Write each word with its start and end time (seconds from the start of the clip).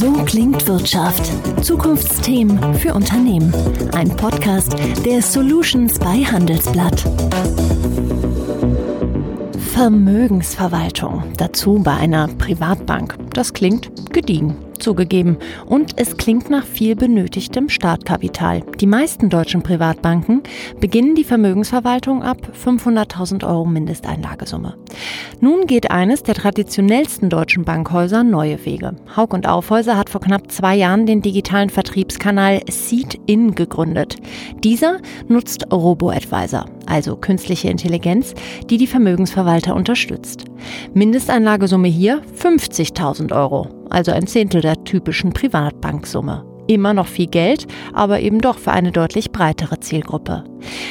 So 0.00 0.12
klingt 0.24 0.66
Wirtschaft. 0.66 1.30
Zukunftsthemen 1.62 2.72
für 2.72 2.94
Unternehmen. 2.94 3.52
Ein 3.92 4.08
Podcast 4.08 4.74
der 5.04 5.20
Solutions 5.20 5.98
bei 5.98 6.24
Handelsblatt. 6.24 7.04
Vermögensverwaltung. 9.74 11.24
Dazu 11.36 11.82
bei 11.82 11.92
einer 11.92 12.28
Privatbank. 12.28 13.14
Das 13.34 13.52
klingt 13.52 13.90
gediegen 14.10 14.56
zugegeben. 14.80 15.38
Und 15.66 15.92
es 15.96 16.16
klingt 16.16 16.50
nach 16.50 16.64
viel 16.64 16.96
benötigtem 16.96 17.68
Startkapital. 17.68 18.62
Die 18.80 18.86
meisten 18.86 19.30
deutschen 19.30 19.62
Privatbanken 19.62 20.42
beginnen 20.80 21.14
die 21.14 21.24
Vermögensverwaltung 21.24 22.22
ab 22.22 22.38
500.000 22.64 23.46
Euro 23.46 23.64
Mindesteinlagesumme. 23.64 24.76
Nun 25.40 25.66
geht 25.66 25.90
eines 25.90 26.22
der 26.22 26.34
traditionellsten 26.34 27.30
deutschen 27.30 27.64
Bankhäuser 27.64 28.24
neue 28.24 28.64
Wege. 28.64 28.96
Haug 29.16 29.34
und 29.34 29.48
Aufhäuser 29.48 29.96
hat 29.96 30.10
vor 30.10 30.20
knapp 30.20 30.50
zwei 30.50 30.76
Jahren 30.76 31.06
den 31.06 31.22
digitalen 31.22 31.70
Vertriebskanal 31.70 32.60
Seed-In 32.68 33.54
gegründet. 33.54 34.16
Dieser 34.62 34.98
nutzt 35.28 35.72
Robo-Advisor, 35.72 36.66
also 36.90 37.16
künstliche 37.16 37.70
Intelligenz, 37.70 38.34
die 38.68 38.76
die 38.76 38.86
Vermögensverwalter 38.86 39.74
unterstützt. 39.74 40.44
Mindesteinlagesumme 40.94 41.88
hier 41.88 42.22
50.000 42.36 43.34
Euro 43.34 43.80
also 43.90 44.12
ein 44.12 44.26
Zehntel 44.26 44.62
der 44.62 44.82
typischen 44.84 45.32
Privatbanksumme. 45.32 46.46
Immer 46.66 46.94
noch 46.94 47.08
viel 47.08 47.26
Geld, 47.26 47.66
aber 47.92 48.20
eben 48.20 48.40
doch 48.40 48.56
für 48.56 48.70
eine 48.70 48.92
deutlich 48.92 49.32
breitere 49.32 49.80
Zielgruppe. 49.80 50.44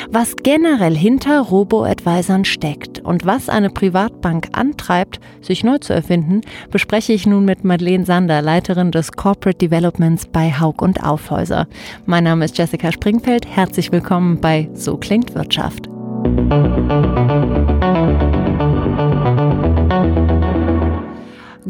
Was 0.10 0.36
generell 0.36 0.96
hinter 0.96 1.40
Robo-Advisern 1.40 2.44
steckt 2.44 3.00
und 3.00 3.26
was 3.26 3.48
eine 3.48 3.70
Privatbank 3.70 4.50
antreibt, 4.52 5.22
sich 5.40 5.64
neu 5.64 5.78
zu 5.78 5.94
erfinden, 5.94 6.42
bespreche 6.70 7.14
ich 7.14 7.26
nun 7.26 7.46
mit 7.46 7.64
Madeleine 7.64 8.06
Sander, 8.06 8.42
Leiterin 8.42 8.92
des 8.92 9.14
Corporate 9.14 9.58
Developments 9.58 10.26
bei 10.26 10.52
Haug 10.52 10.82
und 10.82 11.02
Aufhäuser. 11.02 11.68
Mein 12.06 12.26
Name 12.26 12.44
ist 12.44 12.58
Jessica 12.58 12.92
Springfeld. 12.92 13.48
Herzlich 13.48 13.92
willkommen 13.94 14.42
bei 14.42 14.70
So 14.74 14.98
klingt 14.98 15.34
Wirtschaft. 15.34 15.90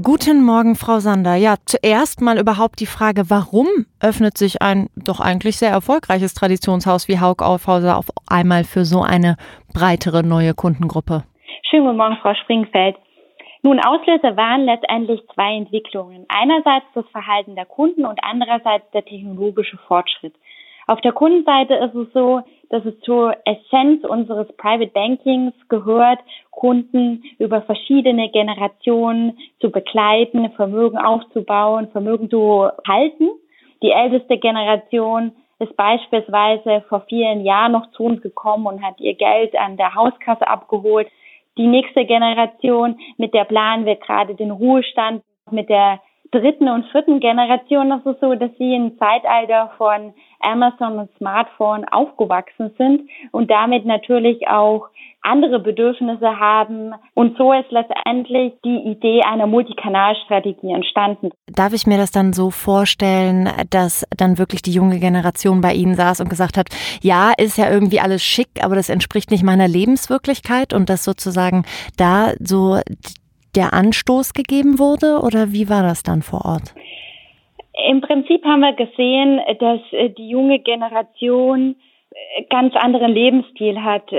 Guten 0.02 0.44
Morgen, 0.46 0.76
Frau 0.76 1.00
Sander. 1.00 1.36
Ja, 1.36 1.56
zuerst 1.66 2.22
mal 2.22 2.40
überhaupt 2.40 2.80
die 2.80 2.86
Frage, 2.86 3.30
warum 3.30 3.68
öffnet 4.02 4.38
sich 4.38 4.62
ein 4.62 4.88
doch 4.96 5.20
eigentlich 5.20 5.58
sehr 5.58 5.72
erfolgreiches 5.72 6.34
Traditionshaus 6.34 7.08
wie 7.08 7.20
Haug 7.20 7.44
Aufhauser 7.44 7.98
auf 7.98 8.08
einmal 8.30 8.64
für 8.64 8.86
so 8.86 9.02
eine 9.02 9.36
breitere 9.74 10.24
neue 10.24 10.54
Kundengruppe? 10.54 11.24
Schönen 11.70 11.86
guten 11.86 11.98
Morgen, 11.98 12.18
Frau 12.22 12.34
Springfeld. 12.34 12.96
Nun, 13.62 13.80
Auslöser 13.80 14.38
waren 14.38 14.66
letztendlich 14.66 15.22
zwei 15.34 15.56
Entwicklungen. 15.56 16.26
Einerseits 16.30 16.86
das 16.96 17.06
Verhalten 17.12 17.56
der 17.56 17.66
Kunden 17.66 18.06
und 18.06 18.20
andererseits 18.24 18.90
der 18.92 19.04
technologische 19.04 19.78
Fortschritt. 19.88 20.34
Auf 20.88 21.02
der 21.02 21.12
Kundenseite 21.12 21.76
ist 21.76 21.96
es 21.96 22.14
so, 22.14 22.42
dass 22.70 22.86
es 22.86 23.00
zur 23.02 23.36
Essenz 23.46 24.04
unseres 24.04 24.48
Private 24.58 24.92
Bankings 24.92 25.54
gehört, 25.70 26.20
Kunden 26.52 27.24
über 27.38 27.62
verschiedene 27.64 28.30
Generationen 28.30 29.38
zu 29.60 29.72
begleiten, 29.72 30.52
Vermögen 30.52 30.98
aufzubauen, 30.98 31.90
Vermögen 31.92 32.30
zu 32.30 32.70
halten. 32.88 33.30
Die 33.82 33.92
älteste 33.92 34.38
Generation 34.38 35.32
ist 35.60 35.76
beispielsweise 35.76 36.84
vor 36.88 37.02
vielen 37.10 37.44
Jahren 37.44 37.74
noch 37.74 37.92
zu 37.92 38.04
uns 38.04 38.22
gekommen 38.22 38.68
und 38.68 38.84
hat 38.84 39.00
ihr 39.00 39.16
Geld 39.16 39.56
an 39.58 39.78
der 39.78 39.96
Hauskasse 39.96 40.48
abgeholt. 40.48 41.08
Die 41.58 41.68
nächste 41.68 42.06
Generation, 42.06 42.98
mit 43.18 43.34
der 43.34 43.44
planen 43.46 43.86
wir 43.86 43.96
gerade 43.96 44.36
den 44.36 44.52
Ruhestand, 44.52 45.24
mit 45.52 45.70
der 45.70 46.00
dritten 46.32 46.70
und 46.70 46.86
vierten 46.92 47.20
Generation 47.20 47.92
ist 47.92 48.06
es 48.06 48.20
so, 48.20 48.36
dass 48.36 48.52
sie 48.58 48.76
im 48.76 48.98
Zeitalter 48.98 49.72
von 49.78 50.14
Amazon 50.42 51.00
und 51.00 51.10
Smartphone 51.18 51.86
aufgewachsen 51.86 52.72
sind 52.78 53.10
und 53.32 53.50
damit 53.50 53.86
natürlich 53.86 54.48
auch 54.48 54.90
andere 55.22 55.60
Bedürfnisse 55.60 56.40
haben. 56.40 56.94
Und 57.14 57.38
so 57.38 57.52
ist 57.54 57.72
letztendlich 57.72 58.54
die 58.64 58.78
Idee 58.90 59.22
einer 59.24 59.48
Multikanalstrategie 59.48 60.72
entstanden. 60.72 61.32
Darf 61.48 61.74
ich 61.74 61.86
mir 61.86 61.98
das 61.98 62.12
dann 62.12 62.34
so 62.34 62.52
vorstellen, 62.52 63.50
dass 63.70 64.06
dann 64.16 64.38
wirklich 64.38 64.62
die 64.62 64.72
junge 64.72 65.00
Generation 65.00 65.62
bei 65.62 65.74
Ihnen 65.74 65.96
saß 65.96 66.22
und 66.22 66.30
gesagt 66.30 66.58
hat, 66.58 66.68
ja, 67.02 67.34
ist 67.38 67.58
ja 67.58 67.70
irgendwie 67.70 68.00
alles 68.00 68.24
schick, 68.24 68.64
aber 68.64 68.76
das 68.76 68.90
entspricht 68.90 69.32
nicht 69.32 69.44
meiner 69.44 69.68
Lebenswirklichkeit 69.68 70.74
und 70.74 70.90
dass 70.90 71.04
sozusagen 71.04 71.66
da 71.98 72.32
so 72.40 72.80
der 73.56 73.74
Anstoß 73.74 74.34
gegeben 74.34 74.80
wurde 74.80 75.20
oder 75.22 75.52
wie 75.52 75.70
war 75.70 75.84
das 75.84 76.04
dann 76.04 76.22
vor 76.22 76.46
Ort? 76.46 76.74
Im 77.88 78.02
Prinzip 78.02 78.44
haben 78.46 78.62
wir 78.62 78.74
gesehen, 78.74 79.40
dass 79.60 79.80
äh, 79.92 80.10
die 80.10 80.30
junge 80.30 80.60
Generation 80.60 81.76
äh, 82.12 82.44
ganz 82.50 82.76
anderen 82.76 83.12
Lebensstil 83.12 83.84
hat. 83.84 84.12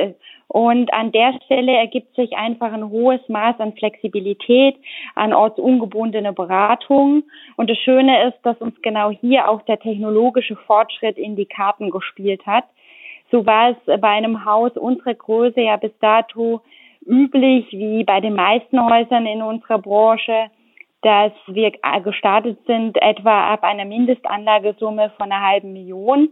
Und 0.49 0.93
an 0.93 1.13
der 1.13 1.39
Stelle 1.45 1.77
ergibt 1.77 2.17
sich 2.17 2.37
einfach 2.37 2.73
ein 2.73 2.91
hohes 2.91 3.21
Maß 3.29 3.61
an 3.61 3.73
Flexibilität, 3.75 4.77
an 5.15 5.33
ortsungebundene 5.33 6.33
Beratung. 6.33 7.23
Und 7.57 7.71
das 7.71 7.79
Schöne 7.79 8.29
ist, 8.29 8.39
dass 8.43 8.57
uns 8.59 8.75
genau 8.83 9.11
hier 9.11 9.49
auch 9.49 9.63
der 9.63 9.79
technologische 9.79 10.57
Fortschritt 10.57 11.19
in 11.19 11.37
die 11.37 11.47
Karten 11.47 11.91
gespielt 11.91 12.45
hat. 12.47 12.65
So 13.31 13.47
war 13.47 13.71
es 13.71 14.01
bei 14.01 14.09
einem 14.09 14.45
Haus 14.45 14.73
unserer 14.77 15.15
Größe 15.15 15.61
ja 15.61 15.77
bis 15.77 15.93
dato 16.01 16.63
üblich, 17.07 17.67
wie 17.71 18.05
bei 18.05 18.21
den 18.21 18.35
meisten 18.35 18.83
Häusern 18.85 19.27
in 19.27 19.43
unserer 19.43 19.79
Branche, 19.79 20.51
dass 21.03 21.33
wir 21.47 21.71
gestartet 22.05 22.59
sind 22.67 23.01
etwa 23.01 23.53
ab 23.53 23.63
einer 23.63 23.85
Mindestanlagesumme 23.85 25.13
von 25.17 25.31
einer 25.33 25.47
halben 25.47 25.73
Million. 25.73 26.31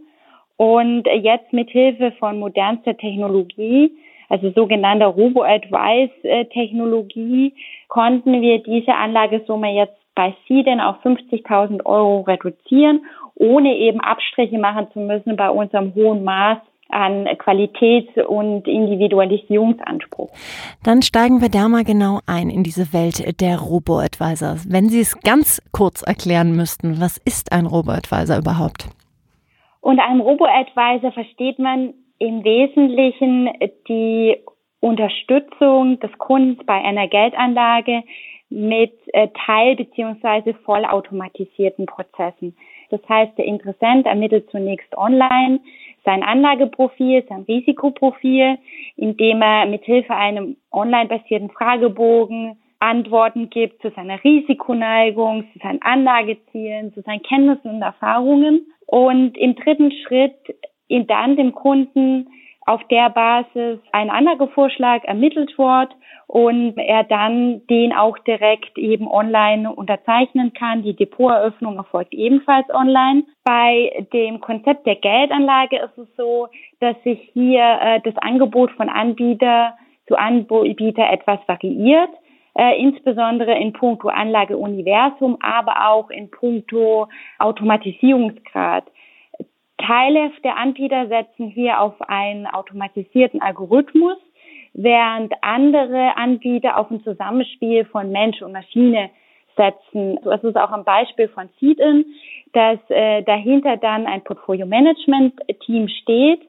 Und 0.57 1.07
jetzt 1.07 1.53
mit 1.53 1.69
Hilfe 1.69 2.11
von 2.19 2.37
modernster 2.39 2.97
Technologie, 2.97 3.93
also 4.27 4.51
sogenannter 4.51 5.05
Robo-Advice-Technologie, 5.07 7.53
konnten 7.87 8.41
wir 8.41 8.61
diese 8.61 8.93
Anlagesumme 8.93 9.73
jetzt 9.73 9.95
bei 10.15 10.35
Seeden 10.47 10.81
auf 10.81 10.97
50.000 11.03 11.85
Euro 11.85 12.21
reduzieren, 12.21 13.05
ohne 13.35 13.75
eben 13.75 14.01
Abstriche 14.01 14.57
machen 14.59 14.87
zu 14.91 14.99
müssen 14.99 15.35
bei 15.37 15.49
unserem 15.49 15.95
hohen 15.95 16.23
Maß 16.23 16.59
an 16.89 17.27
Qualität 17.37 18.17
und 18.17 18.67
Individualisierungsanspruch. 18.67 20.29
Dann 20.83 21.01
steigen 21.01 21.41
wir 21.41 21.49
da 21.49 21.69
mal 21.69 21.83
genau 21.83 22.19
ein 22.25 22.49
in 22.49 22.63
diese 22.63 22.93
Welt 22.93 23.39
der 23.41 23.59
Robo-Advisors. 23.59 24.71
Wenn 24.71 24.89
Sie 24.89 24.99
es 24.99 25.19
ganz 25.21 25.61
kurz 25.71 26.01
erklären 26.01 26.55
müssten, 26.55 26.99
was 26.99 27.17
ist 27.17 27.51
ein 27.51 27.67
Robo-Advisor 27.67 28.37
überhaupt? 28.37 28.89
Unter 29.81 30.03
einem 30.03 30.21
Robo-Advisor 30.21 31.11
versteht 31.11 31.59
man 31.59 31.93
im 32.17 32.43
Wesentlichen 32.43 33.49
die 33.87 34.37
Unterstützung 34.81 35.99
des 35.99 36.11
Kunden 36.17 36.65
bei 36.65 36.81
einer 36.81 37.07
Geldanlage 37.07 38.03
mit 38.49 38.93
äh, 39.13 39.27
teil- 39.45 39.75
bzw. 39.75 40.53
vollautomatisierten 40.65 41.85
Prozessen. 41.85 42.55
Das 42.89 43.01
heißt, 43.07 43.37
der 43.37 43.45
Interessent 43.45 44.07
ermittelt 44.07 44.49
zunächst 44.49 44.97
online 44.97 45.59
sein 46.09 46.23
Anlageprofil, 46.23 47.23
sein 47.29 47.43
Risikoprofil, 47.47 48.57
indem 48.95 49.43
er 49.43 49.67
mithilfe 49.67 50.15
einem 50.15 50.57
online 50.71 51.07
basierten 51.07 51.51
Fragebogen 51.51 52.57
Antworten 52.79 53.49
gibt 53.49 53.81
zu 53.81 53.91
seiner 53.91 54.23
Risikoneigung, 54.23 55.43
zu 55.53 55.59
seinen 55.59 55.81
Anlagezielen, 55.81 56.93
zu 56.93 57.01
seinen 57.01 57.21
Kenntnissen 57.21 57.75
und 57.75 57.81
Erfahrungen. 57.81 58.65
Und 58.87 59.37
im 59.37 59.55
dritten 59.55 59.91
Schritt 59.91 60.33
ihm 60.87 61.05
dann 61.05 61.35
dem 61.35 61.51
Kunden 61.51 62.29
auf 62.69 62.83
der 62.89 63.09
Basis 63.09 63.79
ein 63.91 64.11
Anlagevorschlag 64.11 65.03
ermittelt 65.05 65.57
wird 65.57 65.89
und 66.27 66.77
er 66.77 67.03
dann 67.03 67.65
den 67.65 67.91
auch 67.93 68.19
direkt 68.19 68.77
eben 68.77 69.07
online 69.07 69.73
unterzeichnen 69.73 70.53
kann. 70.53 70.83
Die 70.83 70.95
Depoteröffnung 70.95 71.77
erfolgt 71.77 72.13
ebenfalls 72.13 72.69
online. 72.69 73.23
Bei 73.43 74.05
dem 74.13 74.39
Konzept 74.39 74.85
der 74.85 74.97
Geldanlage 74.97 75.77
ist 75.77 75.97
es 75.97 76.15
so, 76.15 76.47
dass 76.79 76.95
sich 77.03 77.19
hier 77.33 77.79
äh, 77.81 78.01
das 78.03 78.15
Angebot 78.17 78.69
von 78.73 78.87
Anbieter 78.87 79.73
zu 80.07 80.15
Anbieter 80.15 81.11
etwas 81.11 81.39
variiert. 81.47 82.11
Äh, 82.55 82.79
insbesondere 82.79 83.57
in 83.57 83.73
puncto 83.73 84.09
Anlageuniversum, 84.09 85.37
aber 85.41 85.89
auch 85.89 86.11
in 86.11 86.29
puncto 86.29 87.07
Automatisierungsgrad. 87.39 88.83
Teile 89.85 90.31
der 90.43 90.57
Anbieter 90.57 91.07
setzen 91.07 91.47
hier 91.47 91.79
auf 91.79 91.95
einen 92.01 92.45
automatisierten 92.47 93.41
Algorithmus, 93.41 94.17
während 94.73 95.33
andere 95.41 96.15
Anbieter 96.17 96.77
auf 96.77 96.91
ein 96.91 97.03
Zusammenspiel 97.03 97.85
von 97.85 98.11
Mensch 98.11 98.41
und 98.41 98.51
Maschine 98.51 99.09
setzen. 99.55 100.19
So 100.23 100.31
ist 100.31 100.55
auch 100.55 100.71
ein 100.71 100.83
Beispiel 100.83 101.27
von 101.29 101.49
Seedin, 101.59 102.05
dass 102.53 102.79
äh, 102.89 103.23
dahinter 103.23 103.77
dann 103.77 104.05
ein 104.05 104.23
Portfolio 104.23 104.65
Management 104.65 105.33
Team 105.65 105.87
steht, 105.87 106.41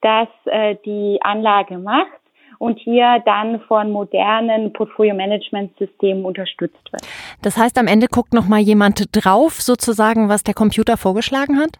das 0.00 0.28
äh, 0.46 0.76
die 0.84 1.18
Anlage 1.22 1.78
macht 1.78 2.20
und 2.58 2.78
hier 2.78 3.22
dann 3.24 3.60
von 3.62 3.90
modernen 3.90 4.72
Portfolio-Management-Systemen 4.72 6.24
unterstützt 6.24 6.92
wird. 6.92 7.02
Das 7.42 7.56
heißt, 7.56 7.78
am 7.78 7.86
Ende 7.86 8.08
guckt 8.08 8.34
noch 8.34 8.48
mal 8.48 8.60
jemand 8.60 9.04
drauf, 9.12 9.54
sozusagen, 9.60 10.28
was 10.28 10.42
der 10.42 10.54
Computer 10.54 10.96
vorgeschlagen 10.96 11.58
hat? 11.58 11.78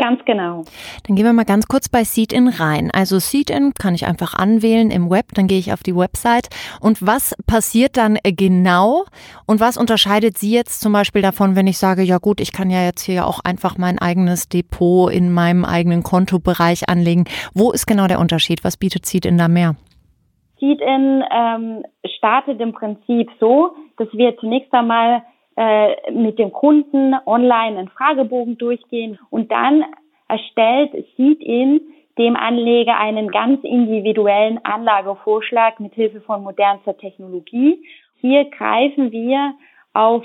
Ganz 0.00 0.24
genau. 0.24 0.64
Dann 1.06 1.14
gehen 1.14 1.26
wir 1.26 1.34
mal 1.34 1.44
ganz 1.44 1.68
kurz 1.68 1.90
bei 1.90 2.04
Seed-In 2.04 2.48
rein. 2.48 2.90
Also 2.90 3.18
Seed-In 3.18 3.74
kann 3.78 3.94
ich 3.94 4.06
einfach 4.06 4.32
anwählen 4.32 4.90
im 4.90 5.10
Web, 5.10 5.26
dann 5.34 5.46
gehe 5.46 5.58
ich 5.58 5.74
auf 5.74 5.82
die 5.82 5.94
Website. 5.94 6.48
Und 6.80 7.06
was 7.06 7.36
passiert 7.46 7.98
dann 7.98 8.16
genau? 8.22 9.04
Und 9.46 9.60
was 9.60 9.76
unterscheidet 9.76 10.38
Sie 10.38 10.52
jetzt 10.52 10.80
zum 10.80 10.94
Beispiel 10.94 11.20
davon, 11.20 11.54
wenn 11.54 11.66
ich 11.66 11.76
sage, 11.76 12.00
ja 12.00 12.16
gut, 12.16 12.40
ich 12.40 12.54
kann 12.54 12.70
ja 12.70 12.82
jetzt 12.82 13.02
hier 13.02 13.26
auch 13.26 13.40
einfach 13.44 13.76
mein 13.76 13.98
eigenes 13.98 14.48
Depot 14.48 15.12
in 15.12 15.30
meinem 15.34 15.66
eigenen 15.66 16.02
Kontobereich 16.02 16.88
anlegen. 16.88 17.26
Wo 17.52 17.70
ist 17.70 17.86
genau 17.86 18.06
der 18.06 18.20
Unterschied? 18.20 18.64
Was 18.64 18.78
bietet 18.78 19.04
Seed-In 19.04 19.36
da 19.36 19.48
mehr? 19.48 19.76
Seed-In 20.60 21.24
ähm, 21.30 21.84
startet 22.16 22.58
im 22.58 22.72
Prinzip 22.72 23.28
so, 23.38 23.72
dass 23.98 24.08
wir 24.14 24.34
zunächst 24.38 24.72
einmal 24.72 25.22
äh, 25.56 26.10
mit 26.12 26.38
dem 26.38 26.52
Kunden 26.52 27.14
online 27.26 27.78
einen 27.78 27.88
Fragebogen 27.88 28.58
durchgehen 28.58 29.18
und 29.30 29.50
dann 29.50 29.84
erstellt 30.28 30.92
Seed-In 31.16 31.80
dem 32.18 32.36
Anleger 32.36 32.98
einen 32.98 33.30
ganz 33.30 33.62
individuellen 33.64 34.64
Anlagevorschlag 34.64 35.80
mit 35.80 35.94
Hilfe 35.94 36.20
von 36.20 36.42
modernster 36.42 36.96
Technologie. 36.96 37.82
Hier 38.20 38.44
greifen 38.50 39.10
wir 39.10 39.54
auf 39.94 40.24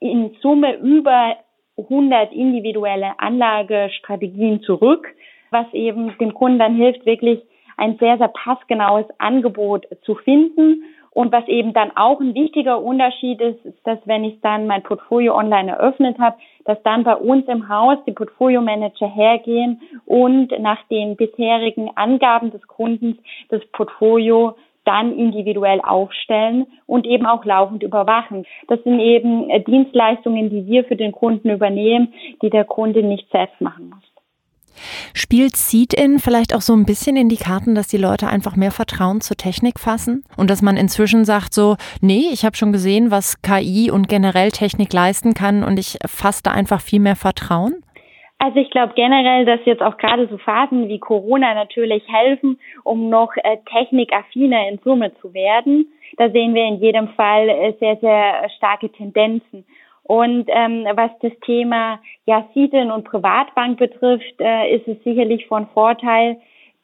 in 0.00 0.36
Summe 0.40 0.76
über 0.76 1.36
100 1.76 2.32
individuelle 2.32 3.18
Anlagestrategien 3.18 4.62
zurück, 4.62 5.06
was 5.50 5.66
eben 5.72 6.16
dem 6.18 6.34
Kunden 6.34 6.58
dann 6.58 6.74
hilft, 6.74 7.06
wirklich 7.06 7.40
ein 7.76 7.96
sehr, 7.98 8.18
sehr 8.18 8.28
passgenaues 8.28 9.06
Angebot 9.18 9.86
zu 10.02 10.16
finden 10.16 10.82
und 11.10 11.32
was 11.32 11.46
eben 11.48 11.72
dann 11.72 11.96
auch 11.96 12.20
ein 12.20 12.34
wichtiger 12.34 12.82
Unterschied 12.82 13.40
ist, 13.40 13.64
ist, 13.64 13.78
dass 13.84 13.98
wenn 14.04 14.24
ich 14.24 14.40
dann 14.40 14.66
mein 14.66 14.82
Portfolio 14.82 15.36
online 15.36 15.72
eröffnet 15.72 16.18
habe, 16.18 16.36
dass 16.64 16.82
dann 16.82 17.04
bei 17.04 17.16
uns 17.16 17.46
im 17.48 17.68
Haus 17.68 17.98
die 18.06 18.12
Portfolio 18.12 18.60
Manager 18.60 19.08
hergehen 19.08 19.80
und 20.06 20.52
nach 20.60 20.82
den 20.90 21.16
bisherigen 21.16 21.90
Angaben 21.96 22.50
des 22.50 22.66
Kundens 22.66 23.16
das 23.48 23.64
Portfolio 23.72 24.54
dann 24.84 25.12
individuell 25.18 25.80
aufstellen 25.82 26.66
und 26.86 27.06
eben 27.06 27.26
auch 27.26 27.44
laufend 27.44 27.82
überwachen. 27.82 28.46
Das 28.68 28.82
sind 28.84 29.00
eben 29.00 29.48
Dienstleistungen, 29.64 30.48
die 30.48 30.66
wir 30.66 30.84
für 30.84 30.96
den 30.96 31.12
Kunden 31.12 31.50
übernehmen, 31.50 32.14
die 32.40 32.48
der 32.48 32.64
Kunde 32.64 33.02
nicht 33.02 33.30
selbst 33.30 33.60
machen 33.60 33.90
muss. 33.90 34.07
Spielt 35.14 35.56
Seed-In 35.56 36.18
vielleicht 36.18 36.54
auch 36.54 36.60
so 36.60 36.74
ein 36.74 36.84
bisschen 36.84 37.16
in 37.16 37.28
die 37.28 37.36
Karten, 37.36 37.74
dass 37.74 37.88
die 37.88 37.96
Leute 37.96 38.28
einfach 38.28 38.56
mehr 38.56 38.70
Vertrauen 38.70 39.20
zur 39.20 39.36
Technik 39.36 39.78
fassen 39.78 40.24
und 40.36 40.50
dass 40.50 40.62
man 40.62 40.76
inzwischen 40.76 41.24
sagt 41.24 41.54
so, 41.54 41.76
nee, 42.00 42.30
ich 42.32 42.44
habe 42.44 42.56
schon 42.56 42.72
gesehen, 42.72 43.10
was 43.10 43.42
KI 43.42 43.90
und 43.90 44.08
generell 44.08 44.50
Technik 44.50 44.92
leisten 44.92 45.34
kann 45.34 45.64
und 45.64 45.78
ich 45.78 45.98
fasse 46.06 46.42
da 46.42 46.50
einfach 46.52 46.80
viel 46.80 47.00
mehr 47.00 47.16
Vertrauen? 47.16 47.82
Also 48.38 48.60
ich 48.60 48.70
glaube 48.70 48.92
generell, 48.94 49.44
dass 49.44 49.58
jetzt 49.64 49.82
auch 49.82 49.96
gerade 49.96 50.28
so 50.28 50.38
Phasen 50.38 50.88
wie 50.88 51.00
Corona 51.00 51.54
natürlich 51.54 52.04
helfen, 52.06 52.60
um 52.84 53.08
noch 53.08 53.32
äh, 53.36 53.56
technikaffiner 53.68 54.68
in 54.68 54.78
Summe 54.84 55.12
zu 55.20 55.34
werden. 55.34 55.92
Da 56.16 56.30
sehen 56.30 56.54
wir 56.54 56.64
in 56.64 56.80
jedem 56.80 57.08
Fall 57.08 57.48
äh, 57.48 57.74
sehr, 57.80 57.96
sehr 57.96 58.48
starke 58.56 58.90
Tendenzen. 58.90 59.64
Und 60.08 60.46
ähm, 60.48 60.86
was 60.94 61.10
das 61.20 61.32
Thema 61.44 62.00
ja 62.24 62.48
Siedeln 62.54 62.90
und 62.90 63.04
Privatbank 63.04 63.78
betrifft, 63.78 64.40
äh, 64.40 64.74
ist 64.74 64.88
es 64.88 64.96
sicherlich 65.04 65.46
von 65.46 65.66
Vorteil, 65.68 66.38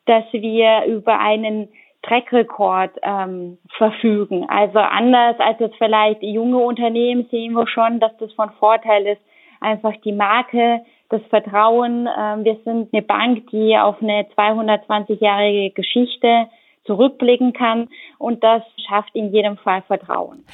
dass 0.05 0.25
wir 0.33 0.85
über 0.85 1.19
einen 1.19 1.71
Trackrekord 2.03 2.91
ähm, 3.03 3.57
verfügen. 3.79 4.47
Also 4.51 4.79
anders 4.79 5.37
als 5.39 5.59
jetzt 5.59 5.77
vielleicht 5.79 6.23
junge 6.23 6.59
Unternehmen 6.59 7.27
sehen 7.31 7.55
wir 7.55 7.67
schon, 7.67 7.99
dass 7.99 8.15
das 8.19 8.31
von 8.35 8.51
Vorteil 8.59 9.07
ist, 9.07 9.23
einfach 9.63 9.95
die 10.05 10.13
Marke, 10.13 10.83
das 11.09 11.23
Vertrauen. 11.31 12.07
Ähm, 12.07 12.45
wir 12.45 12.59
sind 12.63 12.93
eine 12.93 13.01
Bank, 13.01 13.51
die 13.51 13.75
auf 13.79 14.03
eine 14.03 14.27
220-jährige 14.37 15.71
Geschichte 15.71 16.49
zurückblicken 16.85 17.55
kann 17.55 17.89
und 18.19 18.45
das 18.45 18.63
schafft 18.87 19.15
in 19.15 19.33
jedem 19.33 19.57
Fall 19.57 19.81
Vertrauen. 19.81 20.45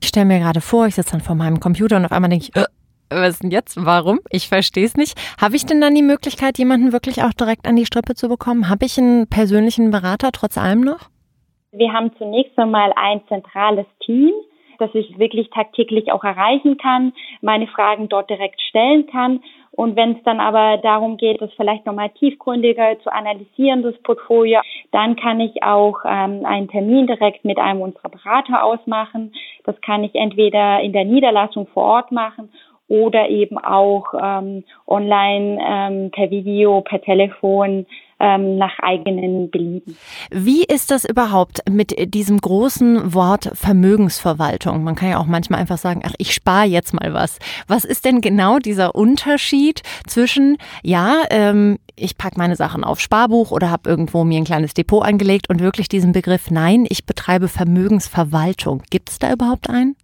Ich 0.00 0.08
stelle 0.08 0.26
mir 0.26 0.38
gerade 0.38 0.60
vor, 0.60 0.86
ich 0.86 0.94
sitze 0.94 1.12
dann 1.12 1.20
vor 1.20 1.34
meinem 1.34 1.60
Computer 1.60 1.96
und 1.96 2.04
auf 2.04 2.12
einmal 2.12 2.30
denke 2.30 2.46
ich, 2.48 2.56
äh, 2.56 2.66
was 3.08 3.34
ist 3.34 3.42
denn 3.42 3.50
jetzt? 3.50 3.84
Warum? 3.84 4.20
Ich 4.30 4.48
verstehe 4.48 4.84
es 4.84 4.96
nicht. 4.96 5.16
Habe 5.40 5.56
ich 5.56 5.64
denn 5.64 5.80
dann 5.80 5.94
die 5.94 6.02
Möglichkeit, 6.02 6.58
jemanden 6.58 6.92
wirklich 6.92 7.22
auch 7.22 7.32
direkt 7.32 7.66
an 7.66 7.76
die 7.76 7.86
Strippe 7.86 8.14
zu 8.14 8.28
bekommen? 8.28 8.68
Habe 8.68 8.84
ich 8.84 8.98
einen 8.98 9.28
persönlichen 9.28 9.90
Berater 9.90 10.30
trotz 10.32 10.58
allem 10.58 10.80
noch? 10.80 11.08
Wir 11.72 11.92
haben 11.92 12.10
zunächst 12.18 12.58
einmal 12.58 12.92
ein 12.96 13.20
zentrales 13.28 13.86
Team, 14.04 14.32
das 14.78 14.90
ich 14.94 15.18
wirklich 15.18 15.50
tagtäglich 15.50 16.10
auch 16.10 16.24
erreichen 16.24 16.78
kann, 16.78 17.12
meine 17.42 17.66
Fragen 17.66 18.08
dort 18.08 18.28
direkt 18.28 18.60
stellen 18.60 19.06
kann 19.06 19.40
und 19.76 19.94
wenn 19.94 20.12
es 20.12 20.22
dann 20.24 20.40
aber 20.40 20.78
darum 20.78 21.18
geht, 21.18 21.40
das 21.40 21.52
vielleicht 21.54 21.84
nochmal 21.84 22.08
tiefgründiger 22.10 22.98
zu 23.00 23.12
analysieren, 23.12 23.82
das 23.82 23.96
Portfolio, 24.02 24.60
dann 24.90 25.16
kann 25.16 25.38
ich 25.38 25.62
auch 25.62 26.00
ähm, 26.04 26.44
einen 26.44 26.68
Termin 26.68 27.06
direkt 27.06 27.44
mit 27.44 27.58
einem 27.58 27.82
unserer 27.82 28.08
Berater 28.08 28.64
ausmachen. 28.64 29.34
Das 29.64 29.78
kann 29.82 30.02
ich 30.02 30.14
entweder 30.14 30.80
in 30.80 30.92
der 30.92 31.04
Niederlassung 31.04 31.66
vor 31.68 31.84
Ort 31.84 32.10
machen 32.10 32.50
oder 32.88 33.28
eben 33.28 33.58
auch 33.58 34.06
ähm, 34.20 34.64
online 34.86 35.58
ähm, 35.60 36.10
per 36.10 36.30
Video, 36.30 36.80
per 36.82 37.00
Telefon 37.00 37.86
ähm, 38.18 38.56
nach 38.56 38.78
eigenen 38.80 39.50
Belieben. 39.50 39.96
Wie 40.30 40.64
ist 40.64 40.90
das 40.90 41.04
überhaupt 41.04 41.60
mit 41.68 42.14
diesem 42.14 42.38
großen 42.38 43.12
Wort 43.12 43.50
Vermögensverwaltung? 43.54 44.84
Man 44.84 44.94
kann 44.94 45.10
ja 45.10 45.18
auch 45.18 45.26
manchmal 45.26 45.60
einfach 45.60 45.78
sagen, 45.78 46.02
ach, 46.04 46.14
ich 46.18 46.32
spare 46.32 46.66
jetzt 46.66 46.94
mal 46.94 47.12
was. 47.12 47.38
Was 47.66 47.84
ist 47.84 48.04
denn 48.04 48.20
genau 48.20 48.58
dieser 48.58 48.94
Unterschied 48.94 49.82
zwischen, 50.06 50.56
ja, 50.82 51.24
ähm, 51.30 51.78
ich 51.96 52.16
packe 52.16 52.38
meine 52.38 52.56
Sachen 52.56 52.84
auf 52.84 53.00
Sparbuch 53.00 53.50
oder 53.50 53.70
habe 53.70 53.88
irgendwo 53.88 54.24
mir 54.24 54.38
ein 54.38 54.44
kleines 54.44 54.74
Depot 54.74 55.04
angelegt 55.04 55.48
und 55.50 55.60
wirklich 55.60 55.88
diesen 55.88 56.12
Begriff, 56.12 56.50
nein, 56.50 56.86
ich 56.88 57.04
betreibe 57.06 57.48
Vermögensverwaltung. 57.48 58.82
Gibt 58.90 59.10
es 59.10 59.18
da 59.18 59.32
überhaupt 59.32 59.68
einen? 59.68 59.96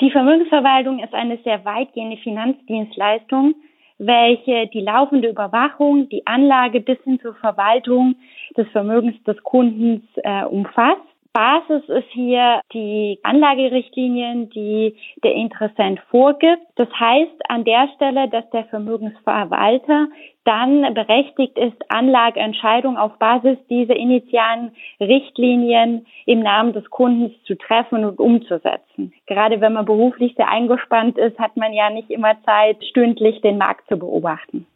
Die 0.00 0.10
Vermögensverwaltung 0.10 0.98
ist 0.98 1.14
eine 1.14 1.38
sehr 1.38 1.64
weitgehende 1.64 2.16
Finanzdienstleistung, 2.16 3.54
welche 3.98 4.66
die 4.66 4.80
laufende 4.80 5.28
Überwachung, 5.28 6.08
die 6.08 6.26
Anlage 6.26 6.80
bis 6.80 6.98
hin 7.04 7.20
zur 7.20 7.34
Verwaltung 7.36 8.16
des 8.56 8.68
Vermögens 8.70 9.22
des 9.22 9.40
Kundens 9.44 10.02
äh, 10.16 10.44
umfasst. 10.44 11.00
Basis 11.34 11.82
ist 11.88 12.10
hier 12.12 12.60
die 12.72 13.18
Anlagerichtlinien, 13.24 14.50
die 14.50 14.94
der 15.24 15.32
Interessent 15.32 15.98
vorgibt. 16.08 16.62
Das 16.76 16.88
heißt 16.88 17.50
an 17.50 17.64
der 17.64 17.88
Stelle, 17.96 18.28
dass 18.28 18.48
der 18.50 18.66
Vermögensverwalter 18.66 20.06
dann 20.44 20.94
berechtigt 20.94 21.58
ist, 21.58 21.74
Anlageentscheidungen 21.88 22.96
auf 22.96 23.18
Basis 23.18 23.58
dieser 23.68 23.96
initialen 23.96 24.76
Richtlinien 25.00 26.06
im 26.24 26.38
Namen 26.38 26.72
des 26.72 26.88
Kundens 26.90 27.32
zu 27.42 27.56
treffen 27.56 28.04
und 28.04 28.20
umzusetzen. 28.20 29.12
Gerade 29.26 29.60
wenn 29.60 29.72
man 29.72 29.86
beruflich 29.86 30.34
sehr 30.36 30.48
eingespannt 30.48 31.18
ist, 31.18 31.36
hat 31.40 31.56
man 31.56 31.72
ja 31.72 31.90
nicht 31.90 32.10
immer 32.10 32.40
Zeit, 32.44 32.76
stündlich 32.84 33.40
den 33.40 33.58
Markt 33.58 33.88
zu 33.88 33.96
beobachten. 33.98 34.66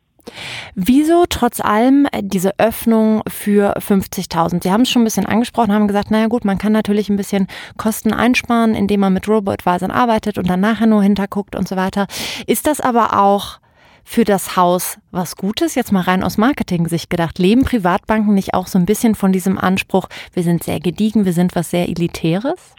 Wieso 0.74 1.24
trotz 1.28 1.60
allem 1.60 2.06
äh, 2.12 2.22
diese 2.22 2.58
Öffnung 2.58 3.22
für 3.28 3.76
50.000? 3.78 4.62
Sie 4.62 4.70
haben 4.70 4.82
es 4.82 4.90
schon 4.90 5.02
ein 5.02 5.04
bisschen 5.04 5.26
angesprochen, 5.26 5.72
haben 5.72 5.88
gesagt, 5.88 6.10
naja 6.10 6.26
gut, 6.26 6.44
man 6.44 6.58
kann 6.58 6.72
natürlich 6.72 7.08
ein 7.08 7.16
bisschen 7.16 7.46
Kosten 7.76 8.12
einsparen, 8.12 8.74
indem 8.74 9.00
man 9.00 9.12
mit 9.12 9.28
Robo-Advisern 9.28 9.90
arbeitet 9.90 10.38
und 10.38 10.48
dann 10.48 10.60
nachher 10.60 10.86
nur 10.86 11.02
hinterguckt 11.02 11.56
und 11.56 11.68
so 11.68 11.76
weiter. 11.76 12.06
Ist 12.46 12.66
das 12.66 12.80
aber 12.80 13.18
auch 13.20 13.60
für 14.04 14.24
das 14.24 14.56
Haus 14.56 14.98
was 15.10 15.36
Gutes? 15.36 15.74
Jetzt 15.74 15.92
mal 15.92 16.00
rein 16.00 16.22
aus 16.22 16.38
Marketing-Sicht 16.38 17.10
gedacht. 17.10 17.38
Leben 17.38 17.64
Privatbanken 17.64 18.34
nicht 18.34 18.54
auch 18.54 18.66
so 18.66 18.78
ein 18.78 18.86
bisschen 18.86 19.14
von 19.14 19.32
diesem 19.32 19.58
Anspruch, 19.58 20.08
wir 20.32 20.42
sind 20.42 20.64
sehr 20.64 20.80
gediegen, 20.80 21.24
wir 21.24 21.32
sind 21.32 21.54
was 21.54 21.70
sehr 21.70 21.88
Elitäres? 21.88 22.74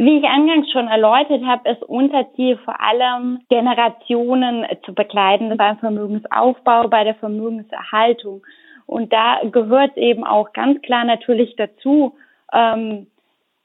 Wie 0.00 0.18
ich 0.18 0.24
angangs 0.24 0.70
schon 0.70 0.86
erläutert 0.86 1.44
habe, 1.44 1.70
ist 1.70 1.82
unser 1.82 2.32
Ziel 2.34 2.56
vor 2.58 2.80
allem, 2.80 3.40
Generationen 3.48 4.64
zu 4.84 4.94
begleiten 4.94 5.56
beim 5.56 5.76
Vermögensaufbau, 5.78 6.86
bei 6.86 7.02
der 7.02 7.16
Vermögenserhaltung. 7.16 8.42
Und 8.86 9.12
da 9.12 9.40
gehört 9.50 9.96
eben 9.96 10.22
auch 10.22 10.52
ganz 10.52 10.80
klar 10.82 11.04
natürlich 11.04 11.56
dazu, 11.56 12.14
ähm, 12.52 13.08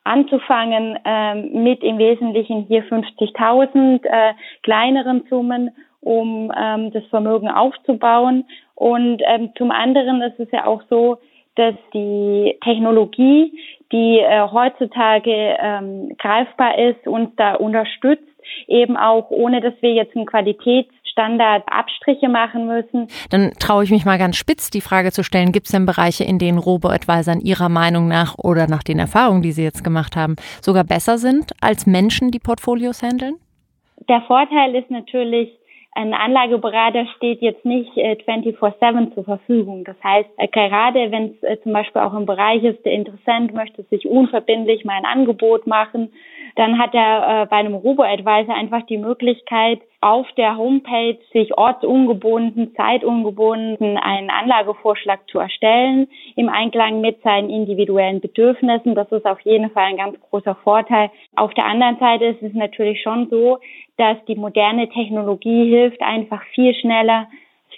anzufangen 0.03 0.97
ähm, 1.05 1.63
mit 1.63 1.83
im 1.83 1.99
Wesentlichen 1.99 2.65
hier 2.67 2.83
50.000 2.83 4.03
äh, 4.03 4.33
kleineren 4.63 5.25
Summen, 5.29 5.69
um 6.01 6.51
ähm, 6.57 6.91
das 6.91 7.05
Vermögen 7.05 7.49
aufzubauen. 7.49 8.45
Und 8.73 9.21
ähm, 9.27 9.51
zum 9.55 9.69
anderen 9.69 10.23
ist 10.23 10.39
es 10.39 10.51
ja 10.51 10.65
auch 10.65 10.81
so, 10.89 11.19
dass 11.55 11.75
die 11.93 12.57
Technologie, 12.63 13.53
die 13.93 14.19
äh, 14.19 14.41
heutzutage 14.51 15.31
ähm, 15.31 16.15
greifbar 16.17 16.77
ist, 16.79 17.07
uns 17.07 17.29
da 17.37 17.53
unterstützt, 17.53 18.23
eben 18.67 18.97
auch 18.97 19.29
ohne, 19.29 19.61
dass 19.61 19.75
wir 19.81 19.93
jetzt 19.93 20.15
einen 20.15 20.25
Qualitätsstandard 20.25 21.63
Abstriche 21.67 22.27
machen 22.27 22.65
müssen. 22.65 23.07
Dann 23.29 23.51
traue 23.59 23.83
ich 23.83 23.91
mich 23.91 24.03
mal 24.03 24.17
ganz 24.17 24.35
spitz 24.35 24.71
die 24.71 24.81
Frage 24.81 25.11
zu 25.11 25.23
stellen, 25.23 25.51
gibt 25.51 25.67
es 25.67 25.71
denn 25.71 25.85
Bereiche, 25.85 26.23
in 26.23 26.39
denen 26.39 26.57
Robo-Advisern 26.57 27.39
Ihrer 27.39 27.69
Meinung 27.69 28.07
nach 28.07 28.35
oder 28.37 28.67
nach 28.67 28.83
den 28.83 28.97
Erfahrungen, 28.97 29.43
die 29.43 29.51
Sie 29.51 29.63
jetzt 29.63 29.83
gemacht 29.83 30.15
haben, 30.15 30.35
sogar 30.61 30.83
besser 30.83 31.19
sind 31.19 31.51
als 31.61 31.85
Menschen, 31.85 32.31
die 32.31 32.39
Portfolios 32.39 33.03
handeln? 33.03 33.35
Der 34.09 34.21
Vorteil 34.23 34.75
ist 34.75 34.89
natürlich, 34.89 35.49
ein 35.95 36.13
Anlageberater 36.13 37.05
steht 37.17 37.41
jetzt 37.41 37.65
nicht 37.65 37.95
äh, 37.97 38.15
24-7 38.15 39.13
zur 39.13 39.23
Verfügung. 39.23 39.83
Das 39.83 39.95
heißt, 40.03 40.29
äh, 40.37 40.47
gerade 40.47 41.11
wenn 41.11 41.31
es 41.31 41.43
äh, 41.43 41.61
zum 41.61 41.73
Beispiel 41.73 42.01
auch 42.01 42.13
im 42.13 42.25
Bereich 42.25 42.63
ist, 42.63 42.83
der 42.85 42.93
Interessent 42.93 43.53
möchte 43.53 43.83
sich 43.83 44.07
unverbindlich 44.07 44.85
mal 44.85 44.97
ein 44.97 45.05
Angebot 45.05 45.67
machen, 45.67 46.11
dann 46.55 46.79
hat 46.79 46.93
er 46.93 47.43
äh, 47.43 47.45
bei 47.47 47.57
einem 47.57 47.75
Robo-Advisor 47.75 48.53
einfach 48.53 48.83
die 48.85 48.97
Möglichkeit, 48.97 49.79
auf 50.01 50.27
der 50.33 50.57
Homepage 50.57 51.17
sich 51.31 51.57
ortsungebunden, 51.57 52.75
zeitungebunden 52.75 53.97
einen 53.97 54.29
Anlagevorschlag 54.29 55.21
zu 55.29 55.39
erstellen, 55.39 56.07
im 56.35 56.49
Einklang 56.49 56.99
mit 56.99 57.21
seinen 57.23 57.49
individuellen 57.49 58.19
Bedürfnissen. 58.19 58.95
Das 58.95 59.11
ist 59.11 59.25
auf 59.25 59.39
jeden 59.41 59.71
Fall 59.71 59.85
ein 59.85 59.97
ganz 59.97 60.19
großer 60.29 60.55
Vorteil. 60.55 61.09
Auf 61.35 61.53
der 61.53 61.65
anderen 61.65 61.97
Seite 61.99 62.25
ist 62.25 62.43
es 62.43 62.53
natürlich 62.53 63.01
schon 63.01 63.29
so, 63.29 63.59
dass 63.97 64.17
die 64.25 64.35
moderne 64.35 64.89
Technologie 64.89 65.69
hilft, 65.69 66.01
einfach 66.01 66.43
viel 66.53 66.75
schneller, 66.75 67.27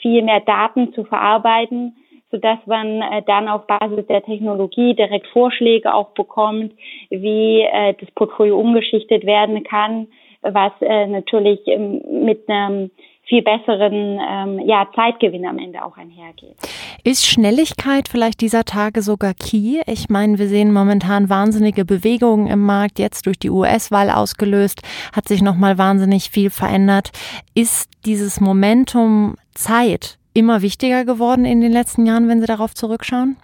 viel 0.02 0.24
mehr 0.24 0.40
Daten 0.40 0.94
zu 0.94 1.04
verarbeiten, 1.04 1.96
sodass 2.36 2.60
man 2.66 3.02
äh, 3.02 3.22
dann 3.26 3.48
auf 3.48 3.66
Basis 3.66 4.06
der 4.08 4.22
Technologie 4.22 4.94
direkt 4.94 5.28
Vorschläge 5.28 5.94
auch 5.94 6.10
bekommt, 6.10 6.74
wie 7.10 7.62
äh, 7.62 7.94
das 8.00 8.12
Portfolio 8.12 8.60
umgeschichtet 8.60 9.26
werden 9.26 9.64
kann, 9.64 10.08
was 10.42 10.74
äh, 10.82 11.08
natürlich 11.08 11.62
ähm, 11.68 12.02
mit 12.26 12.50
einem 12.50 12.92
viel 13.24 13.42
besseren 13.42 14.20
ähm, 14.22 14.60
ja, 14.68 14.88
Zeitgewinn 14.94 15.48
am 15.48 15.58
Ende 15.58 15.84
auch 15.84 15.98
einhergeht. 15.98 16.58
Ist 17.04 17.26
Schnelligkeit 17.26 18.08
vielleicht 18.08 18.42
dieser 18.42 18.66
Tage 18.66 19.02
sogar 19.02 19.34
key? 19.34 19.82
Ich 19.88 20.10
meine, 20.10 20.38
wir 20.38 20.48
sehen 20.48 20.74
momentan 20.74 21.30
wahnsinnige 21.30 21.86
Bewegungen 21.86 22.48
im 22.48 22.64
Markt. 22.64 23.00
Jetzt 23.00 23.26
durch 23.26 23.40
die 23.40 23.50
US-Wahl 23.50 24.10
ausgelöst 24.12 24.82
hat 25.16 25.28
sich 25.28 25.42
nochmal 25.42 25.78
wahnsinnig 25.78 26.30
viel 26.30 26.50
verändert. 26.50 27.12
Ist 27.56 27.90
dieses 28.06 28.42
Momentum 28.42 29.38
Zeit 29.56 30.20
immer 30.36 30.62
wichtiger 30.62 31.06
geworden 31.06 31.46
in 31.46 31.62
den 31.62 31.72
letzten 31.72 32.06
Jahren, 32.06 32.28
wenn 32.28 32.42
Sie 32.42 32.46
darauf 32.46 32.76
zurückschauen? 32.76 33.38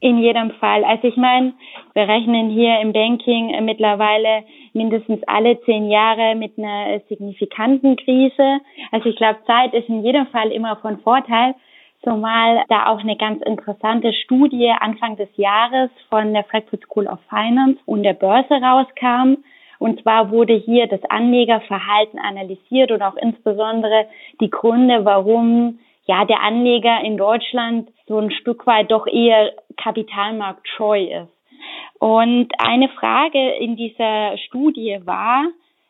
In 0.00 0.18
jedem 0.18 0.52
Fall. 0.52 0.84
Also 0.84 1.08
ich 1.08 1.16
meine, 1.16 1.52
wir 1.92 2.08
rechnen 2.08 2.50
hier 2.50 2.80
im 2.80 2.92
Banking 2.92 3.64
mittlerweile 3.64 4.44
mindestens 4.72 5.20
alle 5.26 5.60
zehn 5.62 5.90
Jahre 5.90 6.36
mit 6.36 6.56
einer 6.56 7.00
signifikanten 7.08 7.96
Krise. 7.96 8.60
Also 8.92 9.08
ich 9.08 9.16
glaube, 9.16 9.40
Zeit 9.46 9.74
ist 9.74 9.88
in 9.88 10.04
jedem 10.04 10.26
Fall 10.28 10.52
immer 10.52 10.76
von 10.76 10.98
Vorteil, 11.00 11.54
zumal 12.04 12.64
da 12.68 12.86
auch 12.86 13.00
eine 13.00 13.16
ganz 13.16 13.42
interessante 13.42 14.12
Studie 14.12 14.70
Anfang 14.78 15.16
des 15.16 15.28
Jahres 15.36 15.90
von 16.08 16.32
der 16.32 16.44
Frankfurt 16.44 16.82
School 16.84 17.08
of 17.08 17.18
Finance 17.28 17.80
und 17.84 18.04
der 18.04 18.14
Börse 18.14 18.54
rauskam. 18.54 19.42
Und 19.80 20.00
zwar 20.02 20.30
wurde 20.30 20.54
hier 20.54 20.86
das 20.86 21.04
Anlegerverhalten 21.08 22.20
analysiert 22.20 22.92
und 22.92 23.02
auch 23.02 23.16
insbesondere 23.16 24.06
die 24.40 24.50
Gründe, 24.50 25.04
warum 25.04 25.80
ja 26.08 26.24
der 26.24 26.42
Anleger 26.42 27.00
in 27.04 27.16
Deutschland 27.16 27.90
so 28.06 28.18
ein 28.18 28.32
Stück 28.32 28.66
weit 28.66 28.90
doch 28.90 29.06
eher 29.06 29.52
kapitalmarktscheu 29.76 31.04
ist. 31.04 31.32
Und 32.00 32.48
eine 32.58 32.88
Frage 32.88 33.50
in 33.56 33.76
dieser 33.76 34.36
Studie 34.38 34.98
war, 35.04 35.44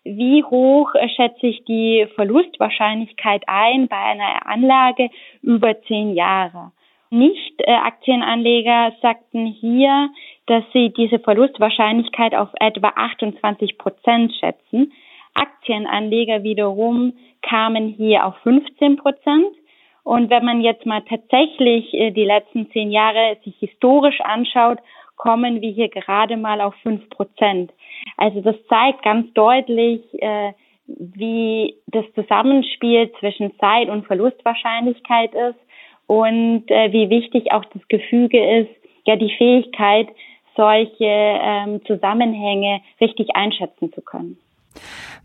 wie 0.04 0.42
hoch 0.42 0.90
schätze 1.16 1.46
ich 1.46 1.64
die 1.64 2.06
Verlustwahrscheinlichkeit 2.14 3.44
ein 3.46 3.88
bei 3.88 3.96
einer 3.96 4.46
Anlage 4.46 5.10
über 5.42 5.80
zehn 5.82 6.14
Jahre? 6.14 6.72
Nicht-Aktienanleger 7.10 8.92
sagten 9.00 9.46
hier, 9.46 10.10
dass 10.46 10.64
sie 10.72 10.90
diese 10.90 11.18
Verlustwahrscheinlichkeit 11.18 12.34
auf 12.34 12.48
etwa 12.60 12.88
28 12.88 13.78
Prozent 13.78 14.32
schätzen. 14.34 14.92
Aktienanleger 15.34 16.42
wiederum 16.42 17.14
kamen 17.42 17.88
hier 17.88 18.26
auf 18.26 18.36
15 18.38 18.96
Prozent. 18.96 19.54
Und 20.08 20.30
wenn 20.30 20.42
man 20.42 20.62
jetzt 20.62 20.86
mal 20.86 21.02
tatsächlich 21.02 21.92
äh, 21.92 22.10
die 22.10 22.24
letzten 22.24 22.70
zehn 22.70 22.90
Jahre 22.90 23.36
sich 23.44 23.54
historisch 23.58 24.18
anschaut, 24.22 24.78
kommen 25.16 25.60
wir 25.60 25.70
hier 25.70 25.90
gerade 25.90 26.38
mal 26.38 26.62
auf 26.62 26.74
fünf 26.76 27.10
Prozent. 27.10 27.70
Also 28.16 28.40
das 28.40 28.56
zeigt 28.70 29.02
ganz 29.02 29.30
deutlich, 29.34 30.00
äh, 30.22 30.54
wie 30.86 31.74
das 31.88 32.06
Zusammenspiel 32.14 33.12
zwischen 33.20 33.54
Zeit 33.58 33.90
und 33.90 34.06
Verlustwahrscheinlichkeit 34.06 35.34
ist 35.34 35.60
und 36.06 36.64
äh, 36.70 36.90
wie 36.90 37.10
wichtig 37.10 37.52
auch 37.52 37.66
das 37.66 37.86
Gefüge 37.88 38.60
ist, 38.60 38.70
ja 39.04 39.16
die 39.16 39.34
Fähigkeit, 39.36 40.08
solche 40.56 41.04
ähm, 41.04 41.84
Zusammenhänge 41.84 42.80
richtig 42.98 43.36
einschätzen 43.36 43.92
zu 43.92 44.00
können. 44.00 44.38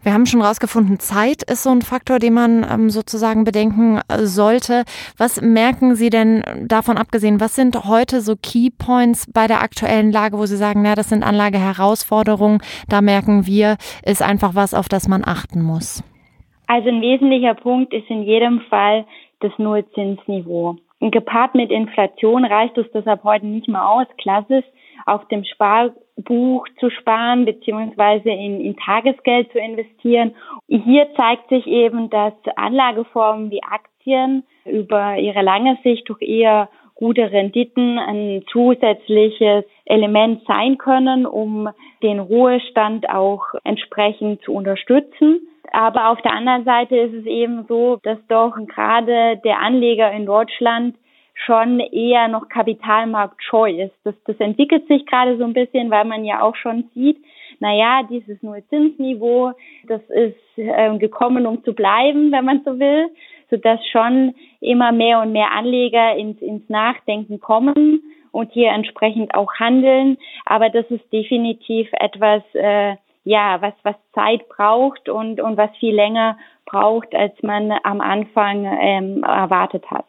Wir 0.04 0.14
haben 0.14 0.26
schon 0.26 0.42
rausgefunden, 0.42 1.00
Zeit 1.00 1.44
ist 1.44 1.64
so 1.64 1.70
ein 1.70 1.82
Faktor, 1.82 2.20
den 2.20 2.34
man 2.34 2.66
ähm, 2.70 2.90
sozusagen 2.90 3.46
bedenken 3.46 4.02
äh, 4.10 4.26
sollte. 4.26 4.84
Was 5.18 5.42
merken 5.42 5.96
Sie 5.96 6.10
denn 6.10 6.44
davon 6.68 6.98
abgesehen? 6.98 7.40
Was 7.40 7.56
sind 7.56 7.86
heute 7.86 8.20
so 8.20 8.36
Key 8.36 8.70
Points 8.70 9.32
bei 9.32 9.48
der 9.48 9.62
aktuellen 9.62 10.12
Lage, 10.12 10.38
wo 10.38 10.46
Sie 10.46 10.58
sagen, 10.58 10.82
na, 10.82 10.96
das 10.96 11.10
sind 11.10 11.24
Anlageherausforderungen? 11.24 12.60
Da 12.90 13.02
merken 13.02 13.46
wir, 13.46 13.78
ist 14.06 14.22
einfach 14.22 14.56
was, 14.56 14.74
auf 14.74 14.90
das 14.90 15.08
man 15.08 15.24
achten 15.26 15.62
muss. 15.62 16.04
Also 16.68 16.90
ein 16.90 17.02
wesentlicher 17.02 17.54
Punkt 17.54 17.94
ist 17.94 18.10
in 18.10 18.24
jedem 18.24 18.62
Fall 18.70 19.06
das 19.40 19.52
Nullzinsniveau. 19.58 20.78
Und 21.00 21.12
gepaart 21.12 21.56
mit 21.56 21.70
Inflation 21.70 22.46
reicht 22.46 22.78
es 22.78 22.90
deshalb 22.94 23.24
heute 23.24 23.46
nicht 23.46 23.68
mehr 23.68 23.88
aus, 23.88 24.08
klassisch 24.18 24.66
auf 25.06 25.28
dem 25.28 25.44
Sparbuch 26.24 26.68
zu 26.80 26.90
sparen 26.90 27.46
beziehungsweise 27.46 28.30
in, 28.30 28.62
in 28.62 28.76
Tagesgeld 28.78 29.52
zu 29.52 29.60
investieren. 29.60 30.36
Hier 30.68 31.08
zeigt 31.16 31.50
sich 31.50 31.68
eben, 31.68 32.10
dass 32.10 32.34
Anlageformen 32.56 33.52
wie 33.52 33.64
Aktien 33.64 34.44
über 34.66 35.18
ihre 35.18 35.42
lange 35.42 35.78
Sicht 35.84 36.08
durch 36.10 36.22
eher 36.22 36.70
gute 36.96 37.32
Renditen 37.32 37.98
ein 37.98 38.44
zusätzliches 38.52 39.66
Element 39.86 40.44
sein 40.46 40.78
können, 40.78 41.26
um 41.26 41.70
den 42.02 42.20
Ruhestand 42.20 43.10
auch 43.10 43.44
entsprechend 43.64 44.42
zu 44.44 44.54
unterstützen. 44.54 45.48
Aber 45.72 46.10
auf 46.10 46.22
der 46.22 46.34
anderen 46.34 46.66
Seite 46.66 46.96
ist 46.96 47.14
es 47.14 47.26
eben 47.26 47.66
so, 47.68 47.98
dass 48.04 48.20
doch 48.28 48.54
gerade 48.68 49.42
der 49.44 49.60
Anleger 49.60 50.12
in 50.12 50.26
Deutschland 50.26 50.96
schon 51.34 51.80
eher 51.80 52.28
noch 52.28 52.48
kapitalmarktscheu 52.50 53.72
ist. 53.72 53.96
Das, 54.04 54.16
das 54.26 54.38
entwickelt 54.40 54.88
sich 54.88 55.06
gerade 55.06 55.38
so 55.38 55.44
ein 55.44 55.54
bisschen, 55.54 55.90
weil 55.90 56.06
man 56.06 56.24
ja 56.26 56.42
auch 56.42 56.56
schon 56.56 56.90
sieht, 56.94 57.18
naja, 57.60 58.02
dieses 58.10 58.42
Nullzinsniveau, 58.44 59.54
das 59.88 60.02
ist 60.10 60.36
äh, 60.58 60.98
gekommen, 60.98 61.46
um 61.48 61.64
zu 61.64 61.74
bleiben, 61.74 62.32
wenn 62.32 62.46
man 62.46 62.62
so 62.66 62.80
will, 62.80 63.10
sodass 63.50 63.80
schon 63.88 64.36
immer 64.60 64.92
mehr 64.92 65.22
und 65.22 65.32
mehr 65.32 65.52
Anleger 65.52 66.16
ins, 66.16 66.42
ins 66.42 66.68
Nachdenken 66.70 67.40
kommen 67.40 68.02
und 68.32 68.52
hier 68.52 68.72
entsprechend 68.72 69.36
auch 69.36 69.54
handeln. 69.56 70.18
Aber 70.46 70.70
das 70.70 70.86
ist 70.90 71.12
definitiv 71.14 71.88
etwas, 71.94 72.44
äh, 72.54 72.96
ja, 73.24 73.62
was, 73.62 73.74
was 73.84 73.96
Zeit 74.14 74.50
braucht 74.50 75.08
und, 75.08 75.40
und 75.40 75.56
was 75.56 75.70
viel 75.78 75.96
länger 75.96 76.38
braucht, 76.66 77.16
als 77.16 77.34
man 77.44 77.72
am 77.84 78.02
Anfang 78.02 78.66
ähm, 78.66 79.24
erwartet 79.24 79.90
hat. 79.90 80.06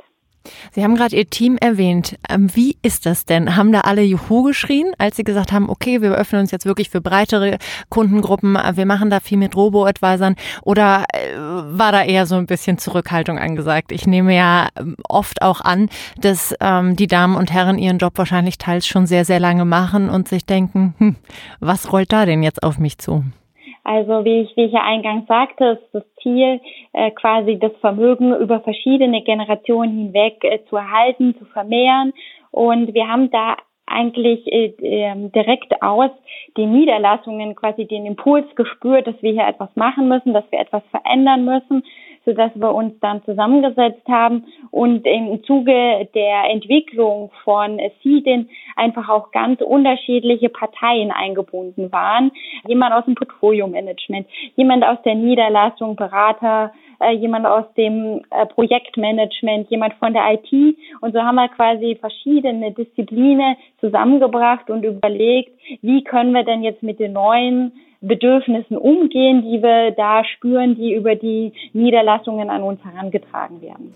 Sie 0.73 0.83
haben 0.83 0.95
gerade 0.95 1.17
Ihr 1.17 1.29
Team 1.29 1.57
erwähnt. 1.57 2.17
Ähm, 2.29 2.55
wie 2.55 2.77
ist 2.83 3.07
das 3.07 3.25
denn? 3.25 3.57
Haben 3.57 3.73
da 3.73 3.81
alle 3.81 4.03
Juhu 4.03 4.43
geschrien, 4.43 4.93
als 4.99 5.17
Sie 5.17 5.25
gesagt 5.25 5.53
haben, 5.53 5.69
okay, 5.69 6.03
wir 6.03 6.13
öffnen 6.13 6.43
uns 6.43 6.51
jetzt 6.51 6.67
wirklich 6.67 6.91
für 6.91 7.01
breitere 7.01 7.59
Kundengruppen, 7.89 8.57
äh, 8.57 8.77
wir 8.77 8.87
machen 8.87 9.11
da 9.11 9.21
viel 9.21 9.39
mit 9.39 9.57
Robo-Advisern? 9.57 10.37
Oder 10.63 11.05
äh, 11.13 11.37
war 11.39 11.93
da 11.93 12.03
eher 12.03 12.27
so 12.27 12.37
ein 12.37 12.47
bisschen 12.47 12.79
Zurückhaltung 12.79 13.39
angesagt? 13.39 13.93
Ich 13.93 14.07
nehme 14.07 14.35
ja 14.35 14.69
ähm, 14.77 14.97
oft 15.09 15.43
auch 15.43 15.61
an, 15.61 15.89
dass 16.19 16.55
ähm, 16.61 16.97
die 16.97 17.07
Damen 17.07 17.37
und 17.37 17.53
Herren 17.53 17.79
ihren 17.79 17.99
Job 17.99 18.17
wahrscheinlich 18.17 18.59
teils 18.59 18.87
schon 18.87 19.07
sehr, 19.07 19.25
sehr 19.25 19.41
lange 19.41 19.65
machen 19.65 20.11
und 20.11 20.29
sich 20.29 20.45
denken, 20.45 20.95
hm, 20.99 21.17
was 21.61 21.93
rollt 21.93 22.13
da 22.13 22.27
denn 22.27 22.43
jetzt 22.43 22.63
auf 22.63 22.79
mich 22.79 22.99
zu? 22.99 23.25
Also 23.85 24.25
wie 24.25 24.41
ich, 24.41 24.57
wie 24.57 24.65
ich 24.65 24.73
ja 24.73 24.83
eingangs 24.83 25.27
sagte, 25.29 25.79
ist 25.79 25.89
das 25.93 26.05
Ziel, 26.23 26.61
äh, 26.95 27.11
quasi 27.11 27.59
das 27.59 27.73
Vermögen 27.81 28.35
über 28.35 28.61
verschiedene 28.61 29.23
Generationen 29.23 29.97
hinweg 29.99 30.43
äh, 30.43 30.65
zu 30.71 30.77
erhalten, 30.77 31.37
zu 31.39 31.45
vermehren. 31.45 32.15
Und 32.51 32.95
wir 32.95 33.07
haben 33.07 33.31
da 33.31 33.57
eigentlich 33.87 34.47
äh, 34.51 34.73
äh, 34.81 35.29
direkt 35.31 35.83
aus 35.83 36.11
den 36.57 36.73
Niederlassungen 36.73 37.55
quasi 37.55 37.85
den 37.85 38.07
Impuls 38.07 38.47
gespürt, 38.55 39.07
dass 39.07 39.21
wir 39.23 39.33
hier 39.33 39.47
etwas 39.47 39.69
machen 39.77 40.09
müssen, 40.09 40.33
dass 40.33 40.51
wir 40.51 40.61
etwas 40.61 40.83
verändern 40.91 41.45
müssen, 41.45 41.85
sodass 42.25 42.51
wir 42.55 42.75
uns 42.75 42.95
dann 43.01 43.23
zusammengesetzt 43.25 44.07
haben 44.09 44.45
und 44.71 45.07
im 45.07 45.43
Zuge 45.45 46.09
der 46.15 46.51
Entwicklung 46.51 47.31
von 47.45 47.79
SIDIN 48.03 48.49
einfach 48.77 49.09
auch 49.09 49.31
ganz 49.31 49.61
unterschiedliche 49.61 50.49
Parteien 50.49 51.11
eingebunden 51.11 51.93
waren. 51.93 52.31
Jemand 52.67 52.95
aus 52.95 53.05
dem 53.05 53.15
Portfolio-Management, 53.15 54.27
jemand 54.57 54.85
aus 54.85 54.99
der 55.05 55.15
Niederlassung, 55.15 55.97
Berater, 55.97 56.73
äh, 57.01 57.13
jemand 57.13 57.47
aus 57.47 57.65
dem 57.77 58.23
äh, 58.31 58.47
Projektmanagement, 58.47 59.71
jemand 59.71 59.95
von 59.95 60.13
der 60.13 60.33
IT. 60.33 60.77
Und 61.01 61.13
so 61.13 61.21
haben 61.21 61.37
wir 61.37 61.49
quasi 61.49 61.97
verschiedene 62.01 62.73
Disziplinen 62.73 63.57
zusammengebracht 63.81 64.71
und 64.71 64.85
überlegt, 64.85 65.53
wie 65.83 66.05
können 66.05 66.33
wir 66.33 66.45
denn 66.45 66.63
jetzt 66.63 66.83
mit 66.83 66.99
den 67.01 67.13
neuen 67.13 67.73
Bedürfnissen 68.07 68.77
umgehen, 68.77 69.43
die 69.43 69.63
wir 69.63 69.93
da 69.93 70.25
spüren, 70.25 70.75
die 70.77 70.95
über 70.95 71.15
die 71.15 71.53
Niederlassungen 71.73 72.51
an 72.51 72.63
uns 72.63 72.85
herangetragen 72.85 73.61
werden. 73.63 73.93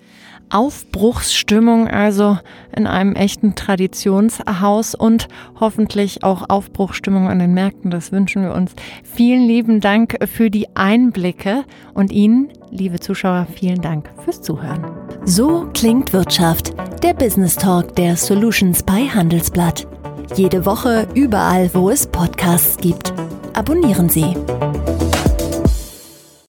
Aufbruchsstimmung 0.51 1.89
also 1.89 2.39
in 2.75 2.87
einem 2.87 3.15
echten 3.15 3.55
Traditionshaus 3.55 4.95
und 4.95 5.29
hoffentlich 5.61 6.25
auch 6.25 6.49
Aufbruchsstimmung 6.49 7.29
an 7.29 7.39
den 7.39 7.53
Märkten. 7.53 7.91
Das 7.91 8.13
wünschen 8.13 8.43
wir 8.43 8.55
uns. 8.55 8.75
Vielen 9.05 9.47
lieben 9.47 9.81
Dank 9.81 10.17
für 10.27 10.51
die 10.51 10.67
Einblicke 10.75 11.65
und 11.95 12.13
Ihnen, 12.13 12.49
liebe 12.71 13.01
Zuschauer, 13.01 13.47
vielen 13.55 13.83
Dank 13.83 14.11
fürs 14.25 14.41
Zuhören. 14.41 14.85
So 15.25 15.69
klingt 15.75 16.13
Wirtschaft, 16.13 16.73
der 17.03 17.13
Business 17.13 17.57
Talk 17.57 17.95
der 17.97 18.17
Solutions 18.17 18.83
bei 18.83 19.03
Handelsblatt. 19.03 19.87
Jede 20.35 20.65
Woche 20.67 21.07
überall, 21.15 21.71
wo 21.75 21.91
es 21.91 22.07
Podcasts 22.07 22.77
gibt. 22.79 23.13
Abonnieren 23.59 24.09
Sie. 24.09 24.37